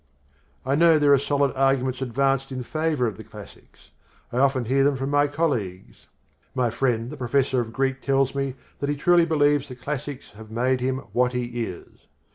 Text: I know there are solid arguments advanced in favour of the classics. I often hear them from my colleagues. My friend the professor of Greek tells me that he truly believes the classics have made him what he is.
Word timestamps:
I 0.65 0.73
know 0.73 0.97
there 0.97 1.13
are 1.13 1.19
solid 1.19 1.55
arguments 1.55 2.01
advanced 2.01 2.51
in 2.51 2.63
favour 2.63 3.05
of 3.05 3.17
the 3.17 3.23
classics. 3.23 3.91
I 4.33 4.37
often 4.39 4.65
hear 4.65 4.83
them 4.83 4.95
from 4.95 5.11
my 5.11 5.27
colleagues. 5.27 6.07
My 6.55 6.71
friend 6.71 7.11
the 7.11 7.17
professor 7.17 7.61
of 7.61 7.71
Greek 7.71 8.01
tells 8.01 8.33
me 8.33 8.55
that 8.79 8.89
he 8.89 8.95
truly 8.95 9.25
believes 9.25 9.67
the 9.69 9.75
classics 9.75 10.31
have 10.31 10.49
made 10.49 10.81
him 10.81 11.01
what 11.13 11.33
he 11.33 11.65
is. 11.67 12.07